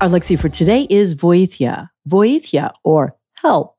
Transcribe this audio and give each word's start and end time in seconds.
Uh, 0.00 0.04
Our 0.04 0.10
lexi 0.10 0.38
for 0.38 0.48
today 0.48 0.86
is 0.90 1.14
voithia, 1.14 1.90
voithia, 2.08 2.72
or 2.82 3.16
help. 3.34 3.76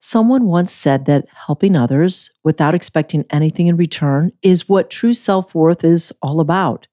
Someone 0.00 0.44
once 0.44 0.72
said 0.72 1.06
that 1.06 1.26
helping 1.32 1.74
others 1.74 2.30
without 2.44 2.74
expecting 2.74 3.24
anything 3.30 3.66
in 3.66 3.76
return 3.76 4.30
is 4.42 4.68
what 4.68 4.90
true 4.90 5.14
self 5.14 5.54
worth 5.54 5.84
is 5.84 6.12
all 6.22 6.40
about. 6.40 6.86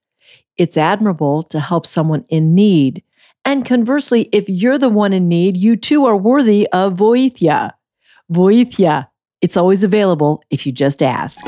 It's 0.57 0.77
admirable 0.77 1.43
to 1.43 1.59
help 1.59 1.85
someone 1.85 2.25
in 2.29 2.55
need. 2.55 3.03
And 3.43 3.65
conversely, 3.65 4.29
if 4.31 4.49
you're 4.49 4.79
the 4.79 4.89
one 4.89 5.13
in 5.13 5.27
need, 5.27 5.57
you 5.57 5.75
too 5.75 6.05
are 6.05 6.17
worthy 6.17 6.67
of 6.71 6.95
voithia. 6.95 7.73
Voithia. 8.31 9.09
It's 9.41 9.57
always 9.57 9.83
available 9.83 10.43
if 10.49 10.65
you 10.65 10.71
just 10.71 11.03
ask. 11.03 11.45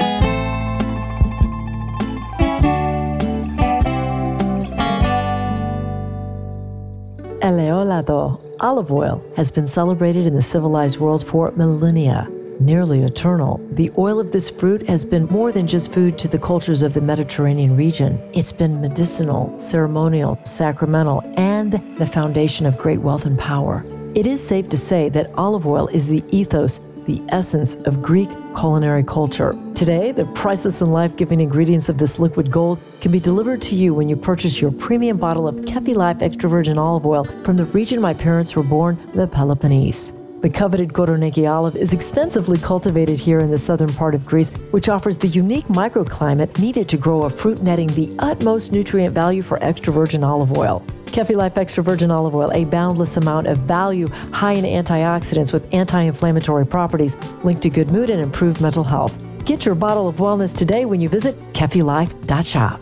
Eleolado, 7.48 8.42
olive 8.60 8.92
oil, 8.92 9.24
has 9.38 9.52
been 9.52 9.70
celebrated 9.70 10.28
in 10.28 10.36
the 10.36 10.42
civilized 10.42 10.98
world 10.98 11.26
for 11.26 11.50
millennia. 11.52 12.28
Nearly 12.60 13.04
eternal, 13.04 13.66
the 13.72 13.90
oil 13.98 14.20
of 14.20 14.34
this 14.34 14.50
fruit 14.50 14.86
has 14.90 15.06
been 15.06 15.28
more 15.28 15.54
than 15.54 15.66
just 15.66 15.94
food 15.94 16.18
to 16.18 16.28
the 16.28 16.40
cultures 16.40 16.82
of 16.82 16.94
the 16.94 17.00
Mediterranean 17.00 17.78
region. 17.78 18.20
It's 18.34 18.52
been 18.52 18.82
medicinal, 18.82 19.58
ceremonial, 19.58 20.38
sacramental, 20.44 21.22
and 21.38 21.72
the 21.98 22.06
foundation 22.06 22.66
of 22.66 22.78
great 22.78 23.00
wealth 23.00 23.26
and 23.26 23.40
power. 23.40 23.86
It 24.14 24.28
is 24.28 24.46
safe 24.46 24.68
to 24.68 24.78
say 24.78 25.08
that 25.08 25.32
olive 25.36 25.66
oil 25.66 25.88
is 25.88 26.10
the 26.10 26.26
ethos 26.32 26.82
the 27.08 27.24
essence 27.30 27.76
of 27.86 28.02
Greek 28.02 28.30
culinary 28.54 29.04
culture. 29.04 29.54
Today, 29.78 30.12
the 30.12 30.26
priceless 30.34 30.82
and 30.82 30.92
life 30.92 31.16
giving 31.16 31.40
ingredients 31.40 31.88
of 31.88 32.00
this 32.00 32.18
liquid 32.18 32.50
gold 32.50 32.80
can 33.00 33.12
be 33.12 33.20
delivered 33.20 33.62
to 33.62 33.76
you 33.76 33.94
when 33.94 34.10
you 34.10 34.16
purchase 34.16 34.60
your 34.60 34.72
premium 34.72 35.18
bottle 35.18 35.48
of 35.48 35.54
Kefi 35.58 35.94
Life 35.94 36.20
extra 36.20 36.50
virgin 36.50 36.80
olive 36.80 37.06
oil 37.06 37.26
from 37.44 37.58
the 37.58 37.66
region 37.66 38.02
my 38.02 38.16
parents 38.16 38.56
were 38.56 38.64
born, 38.64 38.98
the 39.14 39.28
Peloponnese. 39.28 40.14
The 40.42 40.50
coveted 40.50 40.94
Koroneiki 40.94 41.48
olive 41.48 41.76
is 41.76 41.94
extensively 41.94 42.58
cultivated 42.58 43.20
here 43.20 43.38
in 43.38 43.52
the 43.52 43.58
southern 43.60 43.94
part 43.94 44.16
of 44.16 44.26
Greece, 44.26 44.50
which 44.72 44.90
offers 44.90 45.16
the 45.16 45.28
unique 45.28 45.68
microclimate 45.68 46.58
needed 46.58 46.90
to 46.90 46.98
grow 46.98 47.26
a 47.26 47.30
fruit 47.30 47.62
netting 47.62 47.90
the 47.90 48.16
utmost 48.18 48.72
nutrient 48.72 49.14
value 49.14 49.44
for 49.44 49.64
extra 49.64 49.94
virgin 49.94 50.24
olive 50.24 50.58
oil. 50.58 50.84
Kefi 51.06 51.36
Life 51.36 51.56
Extra 51.56 51.84
Virgin 51.84 52.10
Olive 52.10 52.34
Oil, 52.34 52.52
a 52.52 52.66
boundless 52.66 53.16
amount 53.16 53.46
of 53.46 53.60
value, 53.60 54.08
high 54.34 54.54
in 54.54 54.66
antioxidants 54.66 55.54
with 55.54 55.72
anti 55.72 56.02
inflammatory 56.02 56.66
properties 56.66 57.16
linked 57.44 57.62
to 57.62 57.70
good 57.70 57.92
mood 57.92 58.10
and 58.10 58.20
improved 58.20 58.60
mental 58.60 58.84
health. 58.84 59.16
Get 59.48 59.64
your 59.64 59.76
bottle 59.76 60.10
of 60.10 60.18
wellness 60.18 60.54
today 60.54 60.84
when 60.84 61.00
you 61.00 61.08
visit 61.08 61.40
kefilife.shop. 61.54 62.82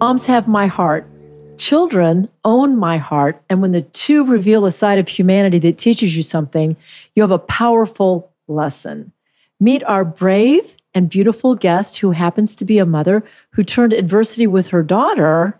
Moms 0.00 0.26
have 0.26 0.46
my 0.46 0.68
heart. 0.68 1.08
Children 1.58 2.28
own 2.44 2.78
my 2.78 2.98
heart. 2.98 3.42
And 3.50 3.60
when 3.60 3.72
the 3.72 3.82
two 3.82 4.24
reveal 4.24 4.64
a 4.64 4.70
side 4.70 5.00
of 5.00 5.08
humanity 5.08 5.58
that 5.58 5.76
teaches 5.76 6.16
you 6.16 6.22
something, 6.22 6.76
you 7.16 7.22
have 7.24 7.32
a 7.32 7.38
powerful 7.40 8.30
lesson. 8.46 9.10
Meet 9.58 9.82
our 9.82 10.04
brave 10.04 10.76
and 10.94 11.10
beautiful 11.10 11.56
guest 11.56 11.98
who 11.98 12.12
happens 12.12 12.54
to 12.54 12.64
be 12.64 12.78
a 12.78 12.86
mother 12.86 13.24
who 13.54 13.64
turned 13.64 13.92
adversity 13.92 14.46
with 14.46 14.68
her 14.68 14.84
daughter 14.84 15.58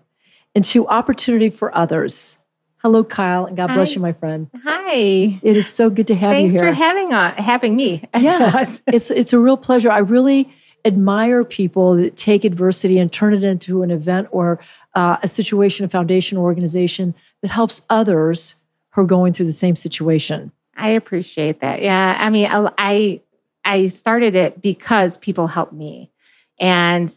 into 0.54 0.86
opportunity 0.86 1.50
for 1.50 1.76
others. 1.76 2.38
Hello, 2.86 3.02
Kyle, 3.02 3.46
and 3.46 3.56
God 3.56 3.74
bless 3.74 3.96
you, 3.96 4.00
my 4.00 4.12
friend. 4.12 4.48
Hi. 4.62 5.40
It 5.42 5.56
is 5.56 5.66
so 5.66 5.90
good 5.90 6.06
to 6.06 6.14
have 6.14 6.30
Thanks 6.30 6.54
you 6.54 6.60
here. 6.60 6.66
Thanks 6.66 6.78
for 6.78 6.84
having 6.84 7.12
on 7.12 7.34
having 7.34 7.74
me. 7.74 8.04
Yeah, 8.16 8.64
it's 8.86 9.10
it's 9.10 9.32
a 9.32 9.40
real 9.40 9.56
pleasure. 9.56 9.90
I 9.90 9.98
really 9.98 10.54
admire 10.84 11.44
people 11.44 11.96
that 11.96 12.16
take 12.16 12.44
adversity 12.44 13.00
and 13.00 13.12
turn 13.12 13.34
it 13.34 13.42
into 13.42 13.82
an 13.82 13.90
event 13.90 14.28
or 14.30 14.60
uh, 14.94 15.16
a 15.20 15.26
situation, 15.26 15.84
a 15.84 15.88
foundation, 15.88 16.38
or 16.38 16.44
organization 16.44 17.16
that 17.42 17.48
helps 17.48 17.82
others 17.90 18.54
who 18.90 19.00
are 19.00 19.06
going 19.06 19.32
through 19.32 19.46
the 19.46 19.52
same 19.52 19.74
situation. 19.74 20.52
I 20.76 20.90
appreciate 20.90 21.58
that. 21.62 21.82
Yeah. 21.82 22.16
I 22.20 22.30
mean, 22.30 22.48
I 22.78 23.20
I 23.64 23.88
started 23.88 24.36
it 24.36 24.62
because 24.62 25.18
people 25.18 25.48
helped 25.48 25.72
me. 25.72 26.12
And 26.60 27.12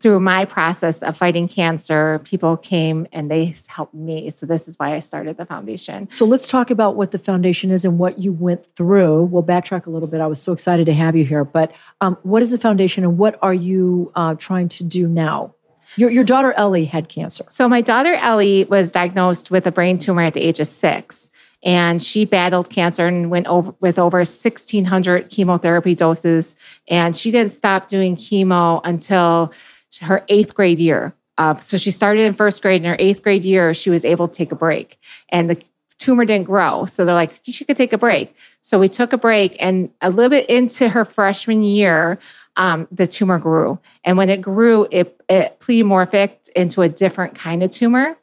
through 0.00 0.20
my 0.20 0.44
process 0.44 1.02
of 1.02 1.16
fighting 1.16 1.48
cancer, 1.48 2.20
people 2.24 2.56
came 2.56 3.06
and 3.12 3.30
they 3.30 3.54
helped 3.66 3.94
me. 3.94 4.30
So 4.30 4.46
this 4.46 4.68
is 4.68 4.78
why 4.78 4.94
I 4.94 5.00
started 5.00 5.36
the 5.36 5.46
foundation. 5.46 6.10
So 6.10 6.24
let's 6.24 6.46
talk 6.46 6.70
about 6.70 6.96
what 6.96 7.10
the 7.10 7.18
foundation 7.18 7.70
is 7.70 7.84
and 7.84 7.98
what 7.98 8.18
you 8.18 8.32
went 8.32 8.66
through. 8.76 9.24
We'll 9.24 9.42
backtrack 9.42 9.86
a 9.86 9.90
little 9.90 10.08
bit. 10.08 10.20
I 10.20 10.26
was 10.26 10.40
so 10.40 10.52
excited 10.52 10.86
to 10.86 10.94
have 10.94 11.16
you 11.16 11.24
here. 11.24 11.44
But 11.44 11.74
um, 12.00 12.18
what 12.22 12.42
is 12.42 12.50
the 12.50 12.58
foundation 12.58 13.04
and 13.04 13.18
what 13.18 13.38
are 13.42 13.54
you 13.54 14.12
uh, 14.14 14.34
trying 14.34 14.68
to 14.70 14.84
do 14.84 15.06
now? 15.06 15.54
Your, 15.96 16.10
your 16.10 16.24
daughter 16.24 16.52
Ellie 16.52 16.86
had 16.86 17.08
cancer. 17.08 17.44
So 17.48 17.68
my 17.68 17.80
daughter 17.80 18.14
Ellie 18.14 18.64
was 18.64 18.90
diagnosed 18.90 19.50
with 19.50 19.66
a 19.66 19.72
brain 19.72 19.98
tumor 19.98 20.22
at 20.22 20.34
the 20.34 20.40
age 20.40 20.58
of 20.60 20.66
six. 20.66 21.30
And 21.62 22.02
she 22.02 22.26
battled 22.26 22.68
cancer 22.68 23.06
and 23.06 23.30
went 23.30 23.46
over 23.46 23.74
with 23.80 23.98
over 23.98 24.18
1,600 24.18 25.30
chemotherapy 25.30 25.94
doses. 25.94 26.56
And 26.88 27.16
she 27.16 27.30
didn't 27.30 27.52
stop 27.52 27.88
doing 27.88 28.16
chemo 28.16 28.82
until 28.84 29.52
her 30.00 30.24
eighth 30.28 30.54
grade 30.54 30.80
year. 30.80 31.14
Uh, 31.36 31.56
so 31.56 31.76
she 31.76 31.90
started 31.90 32.22
in 32.22 32.32
first 32.32 32.62
grade. 32.62 32.82
In 32.82 32.88
her 32.88 32.96
eighth 32.98 33.22
grade 33.22 33.44
year, 33.44 33.74
she 33.74 33.90
was 33.90 34.04
able 34.04 34.28
to 34.28 34.34
take 34.34 34.52
a 34.52 34.56
break. 34.56 34.98
And 35.30 35.50
the 35.50 35.62
tumor 35.98 36.24
didn't 36.24 36.46
grow. 36.46 36.86
So 36.86 37.04
they're 37.04 37.14
like, 37.14 37.40
she 37.42 37.64
could 37.64 37.76
take 37.76 37.92
a 37.92 37.98
break. 37.98 38.36
So 38.60 38.78
we 38.78 38.88
took 38.88 39.12
a 39.12 39.18
break. 39.18 39.56
And 39.58 39.90
a 40.00 40.10
little 40.10 40.30
bit 40.30 40.48
into 40.48 40.88
her 40.88 41.04
freshman 41.04 41.62
year, 41.62 42.18
um, 42.56 42.86
the 42.92 43.06
tumor 43.06 43.38
grew. 43.38 43.78
And 44.04 44.16
when 44.16 44.28
it 44.28 44.40
grew, 44.40 44.86
it, 44.90 45.20
it 45.28 45.58
pleomorphic 45.60 46.48
into 46.54 46.82
a 46.82 46.88
different 46.88 47.34
kind 47.34 47.62
of 47.62 47.70
tumor. 47.70 48.16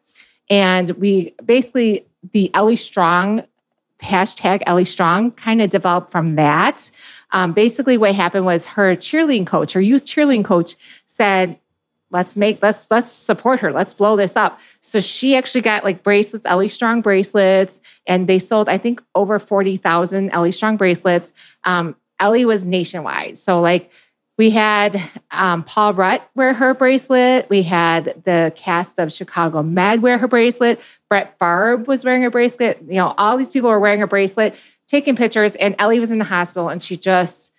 And 0.49 0.91
we 0.91 1.33
basically, 1.43 2.05
the 2.31 2.53
Ellie 2.53 2.75
Strong 2.75 3.43
hashtag 4.01 4.63
Ellie 4.65 4.85
Strong 4.85 5.31
kind 5.31 5.61
of 5.61 5.69
developed 5.69 6.11
from 6.11 6.35
that. 6.35 6.89
Um, 7.31 7.53
basically, 7.53 7.97
what 7.97 8.15
happened 8.15 8.45
was 8.45 8.65
her 8.67 8.95
cheerleading 8.95 9.45
coach, 9.45 9.73
her 9.73 9.81
youth 9.81 10.05
cheerleading 10.05 10.43
coach, 10.43 10.75
said, 11.05 11.59
"Let's 12.11 12.35
make 12.35 12.61
let's 12.61 12.87
let's 12.91 13.11
support 13.11 13.59
her. 13.61 13.71
Let's 13.71 13.93
blow 13.93 14.15
this 14.15 14.35
up." 14.35 14.59
So 14.81 14.99
she 15.01 15.35
actually 15.35 15.61
got 15.61 15.83
like 15.83 16.03
bracelets, 16.03 16.45
Ellie 16.45 16.69
Strong 16.69 17.01
bracelets, 17.01 17.81
and 18.05 18.27
they 18.27 18.39
sold 18.39 18.69
I 18.69 18.77
think 18.77 19.01
over 19.15 19.39
forty 19.39 19.77
thousand 19.77 20.29
Ellie 20.31 20.51
Strong 20.51 20.77
bracelets. 20.77 21.33
Um, 21.63 21.95
Ellie 22.19 22.45
was 22.45 22.65
nationwide, 22.65 23.37
so 23.37 23.59
like 23.59 23.91
we 24.41 24.49
had 24.49 24.99
um, 25.29 25.63
Paul 25.63 25.93
Rudd 25.93 26.19
wear 26.33 26.53
her 26.53 26.73
bracelet. 26.73 27.47
We 27.49 27.61
had 27.61 28.23
the 28.25 28.51
cast 28.55 28.97
of 28.97 29.11
Chicago 29.11 29.61
Med 29.61 30.01
wear 30.01 30.17
her 30.17 30.27
bracelet. 30.27 30.81
Brett 31.09 31.37
Favre 31.37 31.77
was 31.77 32.03
wearing 32.03 32.25
a 32.25 32.31
bracelet. 32.31 32.79
You 32.87 32.95
know, 32.95 33.13
all 33.19 33.37
these 33.37 33.51
people 33.51 33.69
were 33.69 33.79
wearing 33.79 34.01
a 34.01 34.07
bracelet, 34.07 34.59
taking 34.87 35.15
pictures. 35.15 35.55
And 35.57 35.75
Ellie 35.77 35.99
was 35.99 36.11
in 36.11 36.17
the 36.17 36.25
hospital, 36.25 36.69
and 36.69 36.81
she 36.81 36.97
just, 36.97 37.51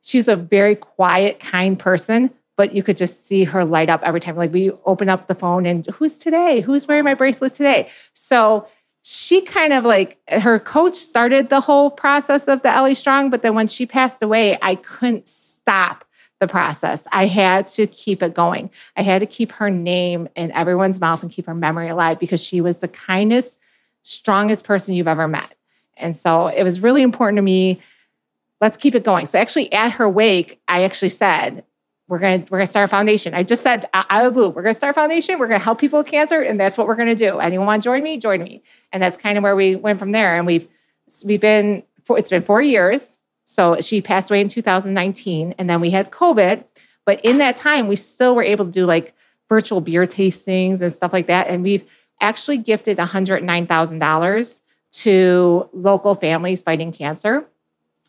she 0.00 0.16
was 0.16 0.26
a 0.26 0.36
very 0.36 0.74
quiet, 0.74 1.38
kind 1.38 1.78
person. 1.78 2.30
But 2.56 2.74
you 2.74 2.82
could 2.82 2.96
just 2.96 3.26
see 3.26 3.44
her 3.44 3.64
light 3.64 3.88
up 3.88 4.02
every 4.02 4.20
time. 4.20 4.36
Like 4.36 4.52
we 4.52 4.70
open 4.84 5.08
up 5.08 5.26
the 5.26 5.34
phone, 5.34 5.66
and 5.66 5.86
who's 5.86 6.16
today? 6.18 6.60
Who's 6.60 6.86
wearing 6.86 7.04
my 7.04 7.14
bracelet 7.14 7.54
today? 7.54 7.88
So 8.12 8.66
she 9.02 9.40
kind 9.42 9.72
of 9.72 9.84
like 9.84 10.18
her 10.30 10.58
coach 10.58 10.94
started 10.94 11.48
the 11.48 11.60
whole 11.60 11.90
process 11.90 12.46
of 12.48 12.62
the 12.62 12.70
Ellie 12.70 12.94
Strong, 12.94 13.30
but 13.30 13.42
then 13.42 13.54
when 13.54 13.68
she 13.68 13.84
passed 13.84 14.22
away, 14.22 14.58
I 14.62 14.76
couldn't 14.76 15.26
stop 15.26 16.04
the 16.38 16.46
process. 16.48 17.06
I 17.12 17.26
had 17.26 17.66
to 17.68 17.86
keep 17.86 18.22
it 18.22 18.34
going. 18.34 18.70
I 18.96 19.02
had 19.02 19.20
to 19.20 19.26
keep 19.26 19.52
her 19.52 19.70
name 19.70 20.28
in 20.34 20.50
everyone's 20.52 21.00
mouth 21.00 21.22
and 21.22 21.30
keep 21.30 21.46
her 21.46 21.54
memory 21.54 21.88
alive 21.88 22.18
because 22.18 22.44
she 22.44 22.60
was 22.60 22.80
the 22.80 22.88
kindest, 22.88 23.58
strongest 24.02 24.64
person 24.64 24.94
you've 24.94 25.08
ever 25.08 25.28
met. 25.28 25.54
And 25.96 26.14
so 26.14 26.48
it 26.48 26.64
was 26.64 26.80
really 26.80 27.02
important 27.02 27.38
to 27.38 27.42
me. 27.42 27.80
Let's 28.60 28.76
keep 28.76 28.94
it 28.94 29.04
going. 29.04 29.26
So 29.26 29.38
actually, 29.38 29.72
at 29.72 29.92
her 29.92 30.08
wake, 30.08 30.60
I 30.68 30.82
actually 30.82 31.10
said, 31.10 31.64
"We're 32.08 32.18
gonna 32.18 32.44
we're 32.50 32.58
gonna 32.58 32.66
start 32.66 32.84
a 32.84 32.88
foundation." 32.88 33.34
I 33.34 33.42
just 33.42 33.62
said 33.62 33.88
out 33.92 34.26
of 34.26 34.34
blue, 34.34 34.48
"We're 34.48 34.62
gonna 34.62 34.74
start 34.74 34.96
a 34.96 35.00
foundation. 35.00 35.38
We're 35.38 35.48
gonna 35.48 35.58
help 35.58 35.78
people 35.80 35.98
with 35.98 36.08
cancer, 36.08 36.40
and 36.42 36.58
that's 36.60 36.76
what 36.76 36.86
we're 36.86 36.96
gonna 36.96 37.14
do. 37.14 37.38
Anyone 37.38 37.66
want 37.66 37.82
to 37.82 37.86
join 37.86 38.02
me? 38.02 38.18
Join 38.18 38.42
me." 38.42 38.62
And 38.92 39.02
that's 39.02 39.16
kind 39.16 39.38
of 39.38 39.44
where 39.44 39.56
we 39.56 39.76
went 39.76 39.98
from 39.98 40.12
there. 40.12 40.36
And 40.36 40.46
we've 40.46 40.68
we've 41.24 41.40
been 41.40 41.82
for 42.04 42.18
it's 42.18 42.30
been 42.30 42.42
four 42.42 42.62
years. 42.62 43.18
So 43.44 43.80
she 43.80 44.00
passed 44.00 44.30
away 44.30 44.40
in 44.40 44.48
2019, 44.48 45.54
and 45.58 45.68
then 45.68 45.80
we 45.80 45.90
had 45.90 46.10
COVID. 46.10 46.64
But 47.04 47.24
in 47.24 47.38
that 47.38 47.56
time, 47.56 47.88
we 47.88 47.96
still 47.96 48.34
were 48.34 48.44
able 48.44 48.64
to 48.64 48.70
do 48.70 48.86
like 48.86 49.14
virtual 49.48 49.80
beer 49.80 50.04
tastings 50.04 50.80
and 50.80 50.92
stuff 50.92 51.12
like 51.12 51.26
that. 51.26 51.48
And 51.48 51.62
we've 51.62 51.84
actually 52.20 52.56
gifted 52.56 52.98
$109,000 52.98 54.60
to 54.92 55.68
local 55.72 56.14
families 56.14 56.62
fighting 56.62 56.92
cancer, 56.92 57.46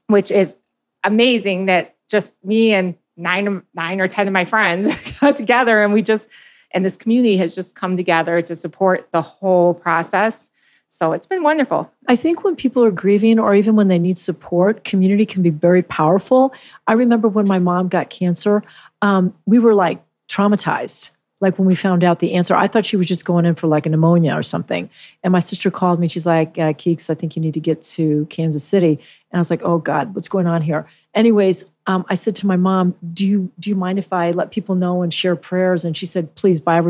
which 0.07 0.31
is 0.31 0.55
amazing 1.03 1.65
that 1.65 1.95
just 2.07 2.35
me 2.45 2.73
and 2.73 2.95
nine, 3.17 3.63
nine 3.73 4.01
or 4.01 4.07
10 4.07 4.27
of 4.27 4.33
my 4.33 4.45
friends 4.45 5.11
got 5.19 5.37
together 5.37 5.83
and 5.83 5.93
we 5.93 6.01
just, 6.01 6.29
and 6.71 6.83
this 6.83 6.97
community 6.97 7.37
has 7.37 7.55
just 7.55 7.75
come 7.75 7.97
together 7.97 8.41
to 8.41 8.55
support 8.55 9.09
the 9.11 9.21
whole 9.21 9.73
process. 9.73 10.49
So 10.87 11.11
it's 11.13 11.25
been 11.25 11.41
wonderful. 11.41 11.91
I 12.07 12.15
think 12.15 12.43
when 12.43 12.55
people 12.55 12.83
are 12.83 12.91
grieving 12.91 13.39
or 13.39 13.55
even 13.55 13.75
when 13.75 13.87
they 13.87 13.97
need 13.97 14.19
support, 14.19 14.83
community 14.83 15.25
can 15.25 15.41
be 15.41 15.49
very 15.49 15.81
powerful. 15.81 16.53
I 16.85 16.93
remember 16.93 17.27
when 17.27 17.47
my 17.47 17.57
mom 17.57 17.87
got 17.87 18.11
cancer, 18.11 18.63
um, 19.01 19.33
we 19.47 19.57
were 19.57 19.73
like 19.73 20.03
traumatized. 20.29 21.09
Like 21.43 21.59
when 21.59 21.67
we 21.67 21.75
found 21.75 22.03
out 22.03 22.17
the 22.19 22.33
answer, 22.33 22.55
I 22.55 22.67
thought 22.67 22.85
she 22.85 22.97
was 22.97 23.05
just 23.05 23.25
going 23.25 23.45
in 23.45 23.53
for 23.53 23.67
like 23.67 23.85
a 23.85 23.89
pneumonia 23.89 24.33
or 24.33 24.41
something. 24.41 24.89
And 25.23 25.31
my 25.31 25.39
sister 25.39 25.69
called 25.69 25.99
me. 25.99 26.07
She's 26.07 26.25
like, 26.25 26.57
uh, 26.57 26.73
Keeks, 26.73 27.11
I 27.11 27.13
think 27.13 27.35
you 27.35 27.41
need 27.41 27.53
to 27.53 27.59
get 27.59 27.83
to 27.83 28.25
Kansas 28.31 28.63
City. 28.63 28.93
And 29.29 29.35
I 29.35 29.37
was 29.37 29.51
like, 29.51 29.61
oh 29.63 29.77
God, 29.77 30.15
what's 30.15 30.27
going 30.27 30.47
on 30.47 30.63
here? 30.63 30.87
Anyways, 31.13 31.71
um, 31.85 32.05
I 32.09 32.15
said 32.15 32.35
to 32.37 32.47
my 32.47 32.55
mom, 32.55 32.95
do 33.13 33.27
you 33.27 33.51
do 33.59 33.69
you 33.69 33.75
mind 33.75 33.99
if 33.99 34.11
I 34.11 34.31
let 34.31 34.49
people 34.51 34.73
know 34.73 35.03
and 35.03 35.13
share 35.13 35.35
prayers? 35.35 35.85
And 35.85 35.95
she 35.95 36.05
said, 36.05 36.33
please, 36.33 36.61
by 36.61 36.81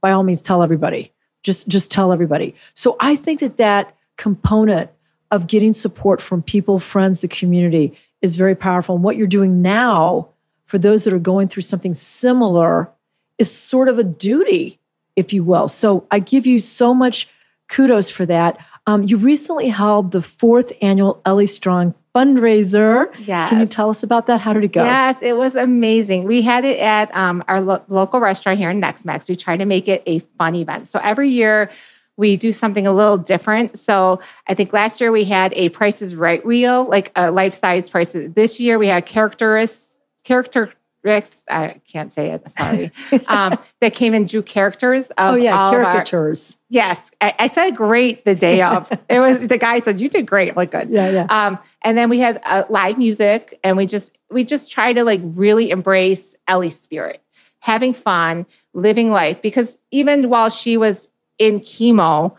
by 0.00 0.12
all 0.12 0.22
means, 0.22 0.40
tell 0.40 0.62
everybody. 0.62 1.10
Just 1.42 1.66
just 1.66 1.90
tell 1.90 2.12
everybody. 2.12 2.54
So 2.74 2.96
I 3.00 3.16
think 3.16 3.40
that 3.40 3.56
that 3.56 3.96
component 4.16 4.90
of 5.30 5.46
getting 5.46 5.72
support 5.72 6.20
from 6.20 6.42
people, 6.42 6.78
friends, 6.78 7.22
the 7.22 7.28
community 7.28 7.98
is 8.20 8.36
very 8.36 8.54
powerful. 8.54 8.94
And 8.94 9.02
what 9.02 9.16
you're 9.16 9.26
doing 9.26 9.62
now 9.62 10.28
for 10.66 10.78
those 10.78 11.04
that 11.04 11.12
are 11.12 11.18
going 11.18 11.48
through 11.48 11.62
something 11.62 11.94
similar 11.94 12.90
is 13.38 13.50
sort 13.50 13.88
of 13.88 13.98
a 13.98 14.04
duty, 14.04 14.78
if 15.16 15.32
you 15.32 15.44
will. 15.44 15.68
So 15.68 16.06
I 16.10 16.18
give 16.18 16.46
you 16.46 16.60
so 16.60 16.94
much 16.94 17.28
kudos 17.68 18.10
for 18.10 18.26
that. 18.26 18.58
Um, 18.86 19.02
you 19.02 19.16
recently 19.16 19.68
held 19.68 20.10
the 20.10 20.22
fourth 20.22 20.72
annual 20.82 21.20
Ellie 21.24 21.46
Strong 21.46 21.94
fundraiser. 22.14 23.10
Yes. 23.26 23.48
Can 23.48 23.60
you 23.60 23.66
tell 23.66 23.88
us 23.88 24.02
about 24.02 24.26
that? 24.26 24.40
How 24.40 24.52
did 24.52 24.64
it 24.64 24.72
go? 24.72 24.84
Yes, 24.84 25.22
it 25.22 25.36
was 25.36 25.56
amazing. 25.56 26.24
We 26.24 26.42
had 26.42 26.64
it 26.64 26.78
at 26.78 27.14
um, 27.16 27.42
our 27.48 27.60
lo- 27.60 27.82
local 27.88 28.20
restaurant 28.20 28.58
here 28.58 28.70
in 28.70 28.80
NextMex. 28.80 29.28
We 29.28 29.34
try 29.34 29.56
to 29.56 29.64
make 29.64 29.88
it 29.88 30.02
a 30.06 30.18
fun 30.18 30.54
event. 30.54 30.86
So 30.88 31.00
every 31.02 31.30
year, 31.30 31.70
we 32.16 32.36
do 32.36 32.52
something 32.52 32.86
a 32.86 32.92
little 32.92 33.16
different. 33.16 33.78
So 33.78 34.20
I 34.46 34.54
think 34.54 34.72
last 34.72 35.00
year 35.00 35.10
we 35.10 35.24
had 35.24 35.54
a 35.54 35.70
Price 35.70 36.02
is 36.02 36.14
Right 36.14 36.44
wheel, 36.44 36.84
like 36.84 37.10
a 37.16 37.30
life 37.30 37.54
size 37.54 37.88
price. 37.88 38.12
This 38.12 38.60
year 38.60 38.78
we 38.78 38.88
had 38.88 39.06
characteristics, 39.06 39.96
character 40.22 40.72
Ricks, 41.02 41.42
I 41.50 41.80
can't 41.90 42.12
say 42.12 42.30
it, 42.30 42.48
sorry, 42.48 42.92
um, 43.26 43.58
that 43.80 43.92
came 43.94 44.14
and 44.14 44.28
drew 44.28 44.42
characters. 44.42 45.10
oh, 45.18 45.34
yeah, 45.34 45.70
caricatures. 45.70 46.52
Our, 46.52 46.58
yes, 46.70 47.10
I, 47.20 47.34
I, 47.40 47.46
said 47.48 47.74
great 47.74 48.24
the 48.24 48.36
day 48.36 48.62
of. 48.62 48.90
it 49.08 49.18
was 49.18 49.48
the 49.48 49.58
guy 49.58 49.80
said, 49.80 50.00
You 50.00 50.08
did 50.08 50.26
great. 50.26 50.56
Like, 50.56 50.70
good. 50.70 50.90
Yeah, 50.90 51.10
yeah. 51.10 51.26
Um, 51.28 51.58
and 51.82 51.98
then 51.98 52.08
we 52.08 52.20
had 52.20 52.40
uh, 52.44 52.64
live 52.70 52.98
music, 52.98 53.58
and 53.64 53.76
we 53.76 53.86
just, 53.86 54.16
we 54.30 54.44
just 54.44 54.70
try 54.70 54.92
to 54.92 55.02
like 55.02 55.20
really 55.22 55.70
embrace 55.70 56.36
Ellie's 56.46 56.78
spirit, 56.78 57.20
having 57.58 57.94
fun, 57.94 58.46
living 58.72 59.10
life. 59.10 59.42
Because 59.42 59.78
even 59.90 60.30
while 60.30 60.50
she 60.50 60.76
was 60.76 61.08
in 61.38 61.58
chemo, 61.58 62.36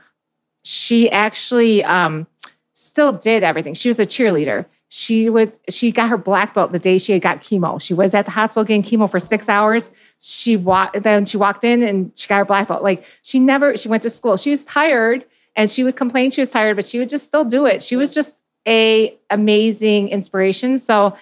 she 0.64 1.12
actually 1.12 1.84
um, 1.84 2.28
still 2.72 3.12
did 3.12 3.44
everything. 3.44 3.74
She 3.74 3.90
was 3.90 4.00
a 4.00 4.06
cheerleader 4.06 4.66
she 4.96 5.28
would 5.28 5.58
she 5.70 5.92
got 5.92 6.08
her 6.10 6.20
black 6.20 6.54
belt 6.54 6.72
the 6.72 6.78
day 6.78 7.00
she 7.00 7.14
had 7.14 7.22
got 7.24 7.42
chemo. 7.42 7.82
She 7.82 7.96
was 7.96 8.14
at 8.14 8.26
the 8.26 8.32
hospital 8.32 8.64
getting 8.64 8.84
chemo 8.84 9.10
for 9.10 9.20
six 9.20 9.50
hours. 9.50 9.90
She 10.22 10.56
walked 10.56 11.02
then 11.02 11.26
she 11.26 11.36
walked 11.36 11.64
in 11.64 11.82
and 11.82 12.12
she 12.14 12.28
got 12.28 12.38
her 12.38 12.46
black 12.46 12.68
belt. 12.68 12.84
Like 12.84 13.04
she 13.24 13.40
never 13.40 13.76
she 13.76 13.90
went 13.90 14.04
to 14.04 14.12
school. 14.12 14.38
She 14.38 14.52
was 14.52 14.66
tired 14.66 15.26
and 15.56 15.68
she 15.68 15.84
would 15.84 15.96
complain 15.96 16.30
she 16.30 16.42
was 16.42 16.52
tired, 16.52 16.76
but 16.76 16.86
she 16.86 17.00
would 17.00 17.10
just 17.10 17.26
still 17.26 17.44
do 17.44 17.66
it. 17.66 17.82
She 17.82 17.96
was 17.96 18.14
just 18.14 18.44
a 18.68 19.18
amazing 19.32 20.10
inspiration. 20.10 20.78
So 20.78 21.18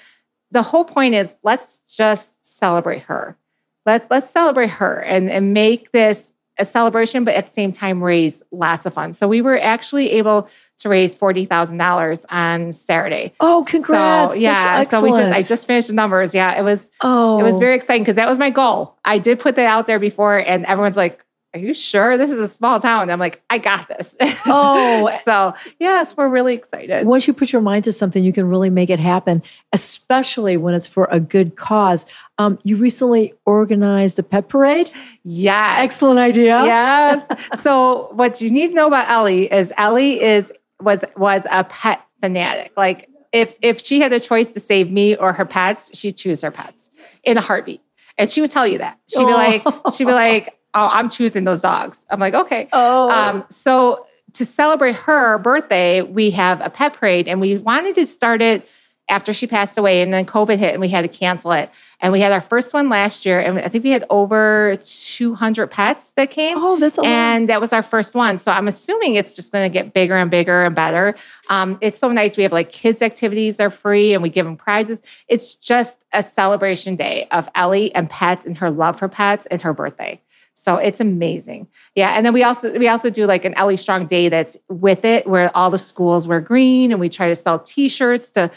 the 0.51 0.63
whole 0.63 0.83
point 0.83 1.15
is 1.15 1.37
let's 1.41 1.79
just 1.87 2.45
celebrate 2.45 3.03
her. 3.03 3.37
Let, 3.85 4.11
let's 4.11 4.29
celebrate 4.29 4.71
her 4.71 4.99
and, 4.99 5.29
and 5.31 5.53
make 5.53 5.93
this 5.93 6.33
a 6.61 6.65
celebration, 6.65 7.23
but 7.23 7.33
at 7.35 7.47
the 7.47 7.51
same 7.51 7.71
time 7.71 8.03
raise 8.03 8.43
lots 8.51 8.85
of 8.85 8.93
funds. 8.93 9.17
So 9.17 9.27
we 9.27 9.41
were 9.41 9.59
actually 9.59 10.11
able 10.11 10.47
to 10.77 10.89
raise 10.89 11.13
forty 11.15 11.45
thousand 11.45 11.77
dollars 11.77 12.25
on 12.29 12.71
Saturday. 12.71 13.33
Oh, 13.39 13.65
congrats! 13.67 14.35
So, 14.35 14.39
yeah, 14.39 14.83
so 14.83 15.01
we 15.01 15.09
just 15.11 15.31
I 15.31 15.41
just 15.41 15.67
finished 15.67 15.89
the 15.89 15.93
numbers. 15.93 16.33
Yeah, 16.33 16.57
it 16.57 16.63
was 16.63 16.89
oh 17.01 17.39
it 17.39 17.43
was 17.43 17.55
oh. 17.55 17.59
very 17.59 17.75
exciting 17.75 18.03
because 18.03 18.15
that 18.15 18.29
was 18.29 18.37
my 18.37 18.49
goal. 18.49 18.97
I 19.03 19.17
did 19.17 19.39
put 19.39 19.55
that 19.55 19.67
out 19.67 19.87
there 19.87 19.99
before, 19.99 20.37
and 20.37 20.65
everyone's 20.65 20.97
like, 20.97 21.25
are 21.53 21.59
you 21.59 21.73
sure 21.73 22.17
this 22.17 22.31
is 22.31 22.39
a 22.39 22.47
small 22.47 22.79
town? 22.79 23.09
I'm 23.09 23.19
like, 23.19 23.41
I 23.49 23.57
got 23.57 23.89
this. 23.89 24.15
Oh, 24.45 25.19
so 25.25 25.53
yes, 25.79 26.15
we're 26.15 26.29
really 26.29 26.53
excited. 26.53 27.05
Once 27.05 27.27
you 27.27 27.33
put 27.33 27.51
your 27.51 27.61
mind 27.61 27.83
to 27.85 27.91
something, 27.91 28.23
you 28.23 28.31
can 28.31 28.47
really 28.47 28.69
make 28.69 28.89
it 28.89 28.99
happen, 28.99 29.43
especially 29.73 30.55
when 30.55 30.73
it's 30.73 30.87
for 30.87 31.09
a 31.11 31.19
good 31.19 31.57
cause. 31.57 32.05
Um, 32.37 32.57
you 32.63 32.77
recently 32.77 33.33
organized 33.45 34.17
a 34.17 34.23
pet 34.23 34.47
parade. 34.47 34.91
Yes. 35.23 35.79
Excellent 35.79 36.19
idea. 36.19 36.63
Yes. 36.63 37.29
so 37.61 38.09
what 38.13 38.39
you 38.39 38.49
need 38.49 38.69
to 38.69 38.73
know 38.73 38.87
about 38.87 39.09
Ellie 39.09 39.51
is 39.51 39.73
Ellie 39.77 40.21
is 40.21 40.53
was 40.79 41.03
was 41.17 41.45
a 41.51 41.65
pet 41.65 42.01
fanatic. 42.21 42.71
Like 42.77 43.09
if 43.33 43.57
if 43.61 43.83
she 43.83 43.99
had 43.99 44.13
a 44.13 44.21
choice 44.21 44.51
to 44.51 44.61
save 44.61 44.89
me 44.89 45.17
or 45.17 45.33
her 45.33 45.45
pets, 45.45 45.97
she'd 45.97 46.15
choose 46.15 46.41
her 46.43 46.51
pets 46.51 46.91
in 47.25 47.37
a 47.37 47.41
heartbeat. 47.41 47.81
And 48.17 48.29
she 48.29 48.39
would 48.39 48.51
tell 48.51 48.67
you 48.67 48.77
that. 48.77 48.99
She'd 49.09 49.25
be 49.25 49.33
oh. 49.33 49.35
like, 49.35 49.63
she'd 49.95 50.05
be 50.05 50.13
like, 50.13 50.57
oh, 50.73 50.89
I'm 50.91 51.09
choosing 51.09 51.43
those 51.43 51.61
dogs. 51.61 52.05
I'm 52.09 52.19
like, 52.19 52.33
okay. 52.33 52.67
Oh. 52.73 53.09
Um, 53.11 53.45
so 53.49 54.05
to 54.33 54.45
celebrate 54.45 54.95
her 54.95 55.37
birthday, 55.37 56.01
we 56.01 56.31
have 56.31 56.61
a 56.61 56.69
pet 56.69 56.93
parade 56.93 57.27
and 57.27 57.41
we 57.41 57.57
wanted 57.57 57.95
to 57.95 58.05
start 58.05 58.41
it 58.41 58.67
after 59.09 59.33
she 59.33 59.45
passed 59.45 59.77
away 59.77 60.01
and 60.01 60.13
then 60.13 60.25
COVID 60.25 60.57
hit 60.57 60.71
and 60.71 60.79
we 60.79 60.87
had 60.87 61.01
to 61.01 61.09
cancel 61.09 61.51
it. 61.51 61.69
And 61.99 62.13
we 62.13 62.21
had 62.21 62.31
our 62.31 62.39
first 62.39 62.73
one 62.73 62.87
last 62.87 63.25
year 63.25 63.41
and 63.41 63.59
I 63.59 63.67
think 63.67 63.83
we 63.83 63.89
had 63.89 64.05
over 64.09 64.77
200 64.81 65.67
pets 65.67 66.11
that 66.11 66.31
came. 66.31 66.57
Oh, 66.57 66.77
that's 66.79 66.97
a 66.97 67.01
And 67.03 67.43
lot. 67.43 67.47
that 67.47 67.59
was 67.59 67.73
our 67.73 67.83
first 67.83 68.15
one. 68.15 68.37
So 68.37 68.53
I'm 68.53 68.69
assuming 68.69 69.15
it's 69.15 69.35
just 69.35 69.51
going 69.51 69.69
to 69.69 69.73
get 69.73 69.93
bigger 69.93 70.15
and 70.15 70.31
bigger 70.31 70.63
and 70.63 70.73
better. 70.73 71.15
Um, 71.49 71.77
it's 71.81 71.97
so 71.97 72.09
nice. 72.09 72.37
We 72.37 72.43
have 72.43 72.53
like 72.53 72.71
kids 72.71 73.01
activities 73.01 73.59
are 73.59 73.69
free 73.69 74.13
and 74.13 74.23
we 74.23 74.29
give 74.29 74.45
them 74.45 74.55
prizes. 74.55 75.01
It's 75.27 75.55
just 75.55 76.05
a 76.13 76.23
celebration 76.23 76.95
day 76.95 77.27
of 77.31 77.49
Ellie 77.53 77.93
and 77.93 78.09
pets 78.09 78.45
and 78.45 78.55
her 78.59 78.71
love 78.71 78.97
for 78.97 79.09
pets 79.09 79.45
and 79.47 79.61
her 79.61 79.73
birthday. 79.73 80.21
So 80.61 80.75
it's 80.75 80.99
amazing. 80.99 81.67
Yeah. 81.95 82.11
And 82.11 82.23
then 82.23 82.33
we 82.33 82.43
also 82.43 82.77
we 82.77 82.87
also 82.87 83.09
do 83.09 83.25
like 83.25 83.45
an 83.45 83.55
Ellie 83.55 83.77
Strong 83.77 84.05
Day 84.05 84.29
that's 84.29 84.57
with 84.69 85.03
it 85.03 85.25
where 85.25 85.49
all 85.57 85.71
the 85.71 85.79
schools 85.79 86.27
wear 86.27 86.39
green 86.39 86.91
and 86.91 86.99
we 86.99 87.09
try 87.09 87.29
to 87.29 87.35
sell 87.35 87.57
t-shirts 87.57 88.29
to 88.31 88.51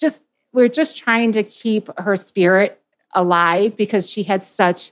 just 0.00 0.24
we're 0.52 0.66
just 0.66 0.98
trying 0.98 1.30
to 1.30 1.44
keep 1.44 1.88
her 1.96 2.16
spirit 2.16 2.82
alive 3.12 3.76
because 3.76 4.10
she 4.10 4.24
had 4.24 4.42
such 4.42 4.90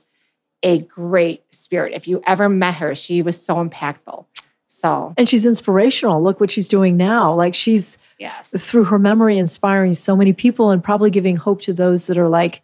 a 0.63 0.79
great 0.79 1.43
spirit. 1.53 1.91
If 1.93 2.07
you 2.07 2.21
ever 2.25 2.47
met 2.47 2.75
her, 2.75 2.95
she 2.95 3.21
was 3.21 3.43
so 3.43 3.55
impactful. 3.55 4.25
So 4.67 5.13
And 5.17 5.27
she's 5.27 5.45
inspirational. 5.45 6.23
Look 6.23 6.39
what 6.39 6.49
she's 6.49 6.69
doing 6.69 6.95
now. 6.95 7.33
Like 7.33 7.55
she's 7.55 7.97
yes. 8.17 8.51
through 8.51 8.85
her 8.85 8.97
memory 8.97 9.37
inspiring 9.37 9.91
so 9.91 10.15
many 10.15 10.31
people 10.31 10.71
and 10.71 10.81
probably 10.81 11.11
giving 11.11 11.35
hope 11.35 11.61
to 11.63 11.73
those 11.73 12.07
that 12.07 12.17
are 12.17 12.29
like 12.29 12.61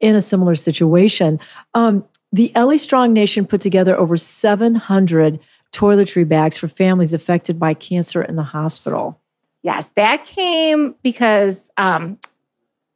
in 0.00 0.14
a 0.14 0.22
similar 0.22 0.54
situation. 0.54 1.38
Um, 1.74 2.06
the 2.34 2.50
Ellie 2.56 2.78
Strong 2.78 3.12
Nation 3.12 3.46
put 3.46 3.60
together 3.60 3.96
over 3.96 4.16
700 4.16 5.38
toiletry 5.70 6.26
bags 6.26 6.56
for 6.56 6.66
families 6.66 7.12
affected 7.12 7.60
by 7.60 7.74
cancer 7.74 8.24
in 8.24 8.34
the 8.34 8.42
hospital. 8.42 9.20
Yes, 9.62 9.90
that 9.90 10.24
came 10.24 10.96
because 11.04 11.70
um, 11.76 12.18